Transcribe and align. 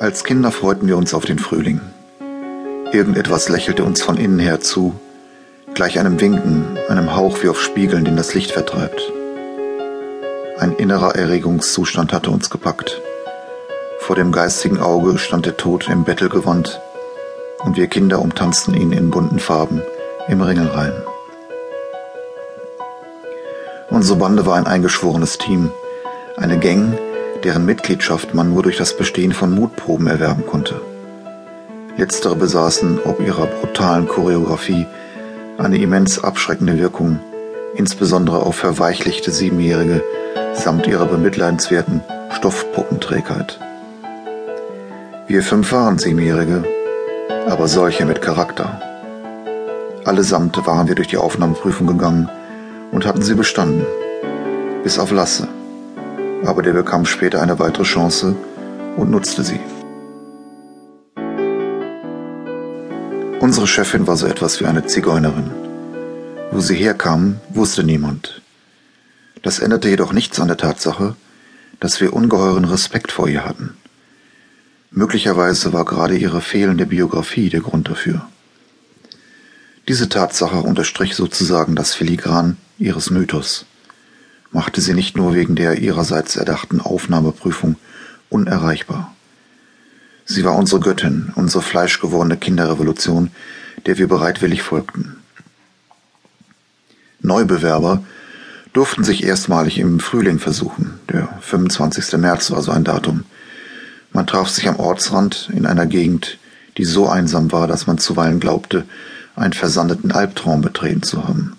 Als 0.00 0.24
Kinder 0.24 0.50
freuten 0.50 0.88
wir 0.88 0.96
uns 0.96 1.12
auf 1.12 1.26
den 1.26 1.38
Frühling. 1.38 1.82
Irgendetwas 2.90 3.50
lächelte 3.50 3.84
uns 3.84 4.00
von 4.00 4.16
innen 4.16 4.38
her 4.38 4.58
zu, 4.58 4.94
gleich 5.74 5.98
einem 5.98 6.18
Winken, 6.18 6.78
einem 6.88 7.14
Hauch 7.14 7.42
wie 7.42 7.50
auf 7.50 7.60
Spiegeln, 7.60 8.06
den 8.06 8.16
das 8.16 8.32
Licht 8.32 8.52
vertreibt. 8.52 9.12
Ein 10.58 10.72
innerer 10.72 11.16
Erregungszustand 11.16 12.14
hatte 12.14 12.30
uns 12.30 12.48
gepackt. 12.48 12.98
Vor 13.98 14.16
dem 14.16 14.32
geistigen 14.32 14.80
Auge 14.80 15.18
stand 15.18 15.44
der 15.44 15.58
Tod 15.58 15.90
im 15.90 16.04
Bettelgewand 16.04 16.80
und 17.58 17.76
wir 17.76 17.86
Kinder 17.86 18.22
umtanzten 18.22 18.72
ihn 18.72 18.92
in 18.92 19.10
bunten 19.10 19.38
Farben 19.38 19.82
im 20.28 20.40
Ringelreihen. 20.40 21.02
Unsere 23.90 24.18
Bande 24.18 24.46
war 24.46 24.56
ein 24.56 24.66
eingeschworenes 24.66 25.36
Team, 25.36 25.70
eine 26.38 26.58
Gang, 26.58 26.98
deren 27.44 27.64
Mitgliedschaft 27.64 28.34
man 28.34 28.52
nur 28.52 28.62
durch 28.62 28.76
das 28.76 28.96
Bestehen 28.96 29.32
von 29.32 29.54
Mutproben 29.54 30.06
erwerben 30.06 30.46
konnte. 30.46 30.80
Letztere 31.96 32.36
besaßen 32.36 33.00
ob 33.04 33.20
ihrer 33.20 33.46
brutalen 33.46 34.08
Choreografie 34.08 34.86
eine 35.58 35.78
immens 35.78 36.22
abschreckende 36.22 36.78
Wirkung, 36.78 37.20
insbesondere 37.76 38.40
auf 38.40 38.56
verweichlichte 38.56 39.30
Siebenjährige 39.30 40.02
samt 40.54 40.86
ihrer 40.86 41.06
bemitleidenswerten 41.06 42.00
Stoffpuppenträgheit. 42.30 43.58
Wir 45.26 45.42
fünf 45.42 45.72
waren 45.72 45.98
Siebenjährige, 45.98 46.64
aber 47.48 47.68
solche 47.68 48.04
mit 48.04 48.22
Charakter. 48.22 48.80
Allesamt 50.04 50.66
waren 50.66 50.88
wir 50.88 50.94
durch 50.94 51.08
die 51.08 51.18
Aufnahmeprüfung 51.18 51.86
gegangen 51.86 52.30
und 52.90 53.06
hatten 53.06 53.22
sie 53.22 53.34
bestanden, 53.34 53.84
bis 54.82 54.98
auf 54.98 55.10
Lasse 55.12 55.48
aber 56.44 56.62
der 56.62 56.72
bekam 56.72 57.04
später 57.04 57.42
eine 57.42 57.58
weitere 57.58 57.84
Chance 57.84 58.36
und 58.96 59.10
nutzte 59.10 59.42
sie. 59.42 59.60
Unsere 63.40 63.66
Chefin 63.66 64.06
war 64.06 64.16
so 64.16 64.26
etwas 64.26 64.60
wie 64.60 64.66
eine 64.66 64.86
Zigeunerin. 64.86 65.50
Wo 66.50 66.60
sie 66.60 66.74
herkam, 66.74 67.40
wusste 67.50 67.84
niemand. 67.84 68.42
Das 69.42 69.60
änderte 69.60 69.88
jedoch 69.88 70.12
nichts 70.12 70.40
an 70.40 70.48
der 70.48 70.56
Tatsache, 70.56 71.16
dass 71.78 72.00
wir 72.00 72.12
ungeheuren 72.12 72.64
Respekt 72.64 73.12
vor 73.12 73.28
ihr 73.28 73.44
hatten. 73.44 73.76
Möglicherweise 74.90 75.72
war 75.72 75.84
gerade 75.84 76.16
ihre 76.16 76.40
fehlende 76.40 76.84
Biografie 76.84 77.48
der 77.48 77.60
Grund 77.60 77.88
dafür. 77.88 78.28
Diese 79.88 80.08
Tatsache 80.08 80.58
unterstrich 80.58 81.14
sozusagen 81.14 81.76
das 81.76 81.94
Filigran 81.94 82.56
ihres 82.78 83.10
Mythos 83.10 83.64
machte 84.52 84.80
sie 84.80 84.94
nicht 84.94 85.16
nur 85.16 85.34
wegen 85.34 85.54
der 85.54 85.78
ihrerseits 85.78 86.36
erdachten 86.36 86.80
Aufnahmeprüfung 86.80 87.76
unerreichbar. 88.28 89.14
Sie 90.24 90.44
war 90.44 90.56
unsere 90.56 90.80
Göttin, 90.80 91.32
unsere 91.34 91.62
fleischgewordene 91.62 92.36
Kinderrevolution, 92.36 93.30
der 93.86 93.98
wir 93.98 94.08
bereitwillig 94.08 94.62
folgten. 94.62 95.16
Neubewerber 97.20 98.04
durften 98.72 99.04
sich 99.04 99.24
erstmalig 99.24 99.78
im 99.78 100.00
Frühling 100.00 100.38
versuchen. 100.38 101.00
Der 101.08 101.28
25. 101.40 102.18
März 102.18 102.50
war 102.50 102.62
so 102.62 102.70
ein 102.70 102.84
Datum. 102.84 103.24
Man 104.12 104.26
traf 104.26 104.48
sich 104.48 104.68
am 104.68 104.76
Ortsrand 104.76 105.50
in 105.52 105.66
einer 105.66 105.86
Gegend, 105.86 106.38
die 106.76 106.84
so 106.84 107.08
einsam 107.08 107.52
war, 107.52 107.66
dass 107.66 107.86
man 107.86 107.98
zuweilen 107.98 108.40
glaubte, 108.40 108.84
einen 109.36 109.52
versandeten 109.52 110.12
Albtraum 110.12 110.60
betreten 110.60 111.02
zu 111.02 111.26
haben. 111.26 111.56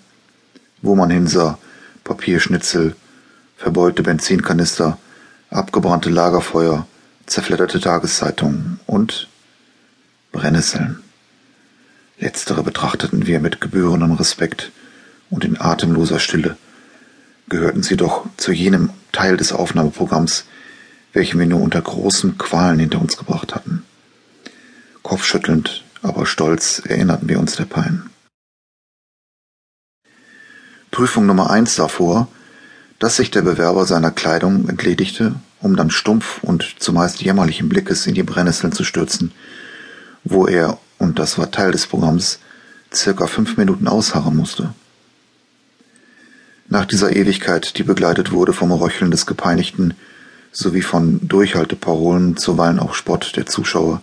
Wo 0.80 0.94
man 0.94 1.10
hinsah, 1.10 1.58
Papierschnitzel, 2.04 2.96
verbeulte 3.56 4.02
Benzinkanister, 4.02 4.98
abgebrannte 5.50 6.10
Lagerfeuer, 6.10 6.86
zerfledderte 7.26 7.80
Tageszeitungen 7.80 8.80
und 8.86 9.28
Brennnesseln. 10.32 11.02
Letztere 12.18 12.62
betrachteten 12.62 13.26
wir 13.26 13.40
mit 13.40 13.60
gebührendem 13.60 14.12
Respekt 14.12 14.72
und 15.30 15.44
in 15.44 15.60
atemloser 15.60 16.18
Stille, 16.18 16.56
gehörten 17.48 17.82
sie 17.82 17.96
doch 17.96 18.26
zu 18.36 18.52
jenem 18.52 18.90
Teil 19.12 19.36
des 19.36 19.52
Aufnahmeprogramms, 19.52 20.44
welchen 21.12 21.38
wir 21.38 21.46
nur 21.46 21.60
unter 21.60 21.82
großen 21.82 22.38
Qualen 22.38 22.78
hinter 22.78 23.00
uns 23.00 23.16
gebracht 23.16 23.54
hatten. 23.54 23.84
Kopfschüttelnd, 25.02 25.84
aber 26.02 26.26
stolz 26.26 26.82
erinnerten 26.84 27.28
wir 27.28 27.38
uns 27.38 27.56
der 27.56 27.64
Pein. 27.64 28.11
Prüfung 30.92 31.24
Nummer 31.24 31.50
eins 31.50 31.74
sah 31.74 31.88
vor, 31.88 32.28
dass 32.98 33.16
sich 33.16 33.30
der 33.30 33.40
Bewerber 33.40 33.86
seiner 33.86 34.10
Kleidung 34.10 34.68
entledigte, 34.68 35.34
um 35.60 35.74
dann 35.74 35.90
stumpf 35.90 36.44
und 36.44 36.76
zumeist 36.78 37.22
jämmerlichen 37.22 37.70
Blickes 37.70 38.06
in 38.06 38.14
die 38.14 38.22
Brennnesseln 38.22 38.72
zu 38.72 38.84
stürzen, 38.84 39.32
wo 40.22 40.46
er, 40.46 40.78
und 40.98 41.18
das 41.18 41.38
war 41.38 41.50
Teil 41.50 41.72
des 41.72 41.86
Programms, 41.86 42.40
circa 42.92 43.26
fünf 43.26 43.56
Minuten 43.56 43.88
ausharren 43.88 44.36
musste. 44.36 44.74
Nach 46.68 46.84
dieser 46.84 47.16
Ewigkeit, 47.16 47.78
die 47.78 47.84
begleitet 47.84 48.30
wurde 48.30 48.52
vom 48.52 48.70
Röcheln 48.70 49.10
des 49.10 49.24
Gepeinigten 49.24 49.94
sowie 50.52 50.82
von 50.82 51.26
Durchhalteparolen, 51.26 52.36
zuweilen 52.36 52.78
auch 52.78 52.92
Spott 52.92 53.32
der 53.36 53.46
Zuschauer, 53.46 54.02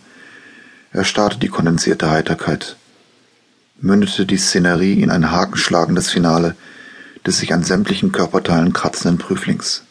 erstarrte 0.92 1.38
die 1.38 1.50
kondensierte 1.50 2.10
Heiterkeit, 2.10 2.78
mündete 3.80 4.26
die 4.26 4.38
Szenerie 4.38 5.04
in 5.04 5.12
ein 5.12 5.30
hakenschlagendes 5.30 6.10
Finale, 6.10 6.56
des 7.26 7.40
sich 7.40 7.54
an 7.54 7.64
sämtlichen 7.64 8.12
Körperteilen 8.12 8.74
kratzenden 8.74 9.18
Prüflings. 9.18 9.84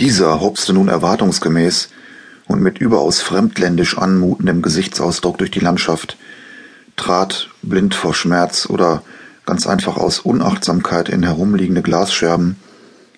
Dieser 0.00 0.40
hopste 0.40 0.72
nun 0.72 0.88
erwartungsgemäß 0.88 1.88
und 2.46 2.60
mit 2.60 2.78
überaus 2.78 3.20
fremdländisch 3.20 3.96
anmutendem 3.96 4.60
Gesichtsausdruck 4.60 5.38
durch 5.38 5.50
die 5.50 5.60
Landschaft, 5.60 6.16
trat, 6.96 7.48
blind 7.62 7.94
vor 7.94 8.14
Schmerz 8.14 8.66
oder 8.66 9.02
ganz 9.46 9.66
einfach 9.66 9.96
aus 9.96 10.18
Unachtsamkeit 10.18 11.08
in 11.08 11.22
herumliegende 11.22 11.82
Glasscherben, 11.82 12.56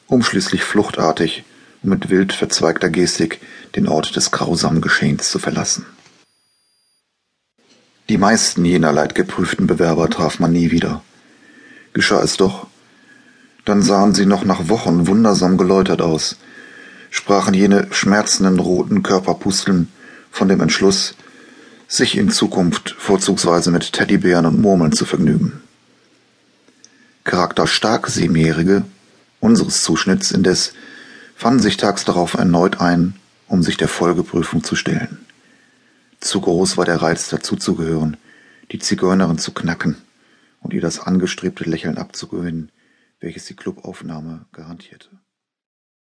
um 0.06 0.22
schließlich 0.22 0.64
fluchtartig 0.64 1.44
und 1.82 1.90
mit 1.90 2.10
wild 2.10 2.32
verzweigter 2.32 2.90
Gestik 2.90 3.40
den 3.74 3.88
Ort 3.88 4.16
des 4.16 4.30
grausamen 4.30 4.80
Geschehens 4.80 5.30
zu 5.30 5.38
verlassen. 5.38 5.86
Die 8.08 8.18
meisten 8.18 8.64
jener 8.64 8.92
leidgeprüften 8.92 9.66
Bewerber 9.66 10.08
traf 10.08 10.38
man 10.38 10.52
nie 10.52 10.70
wieder. 10.70 11.02
Geschah 11.92 12.22
es 12.22 12.36
doch, 12.36 12.68
dann 13.64 13.82
sahen 13.82 14.14
sie 14.14 14.26
noch 14.26 14.44
nach 14.44 14.68
Wochen 14.68 15.08
wundersam 15.08 15.56
geläutert 15.56 16.00
aus, 16.00 16.36
sprachen 17.10 17.52
jene 17.52 17.88
schmerzenden 17.90 18.60
roten 18.60 19.02
Körperpusteln 19.02 19.88
von 20.30 20.46
dem 20.46 20.60
Entschluss, 20.60 21.16
sich 21.88 22.16
in 22.16 22.30
Zukunft 22.30 22.94
vorzugsweise 22.96 23.72
mit 23.72 23.92
Teddybären 23.92 24.46
und 24.46 24.60
Murmeln 24.60 24.92
zu 24.92 25.04
vergnügen. 25.04 25.60
Charakterstarke 27.24 28.08
Siebenjährige, 28.08 28.84
unseres 29.40 29.82
Zuschnitts 29.82 30.30
indes, 30.30 30.74
fanden 31.34 31.60
sich 31.60 31.76
tags 31.76 32.04
darauf 32.04 32.34
erneut 32.34 32.80
ein, 32.80 33.16
um 33.48 33.64
sich 33.64 33.76
der 33.76 33.88
Folgeprüfung 33.88 34.62
zu 34.62 34.76
stellen. 34.76 35.25
Zu 36.26 36.40
groß 36.40 36.76
war 36.76 36.84
der 36.84 37.02
Reiz, 37.02 37.28
dazuzugehören, 37.28 38.16
die 38.72 38.80
Zigeunerin 38.80 39.38
zu 39.38 39.54
knacken 39.54 39.94
und 40.60 40.74
ihr 40.74 40.80
das 40.80 40.98
angestrebte 40.98 41.62
Lächeln 41.62 41.98
abzugewöhnen, 41.98 42.72
welches 43.20 43.44
die 43.44 43.54
Clubaufnahme 43.54 44.44
garantierte 44.50 45.08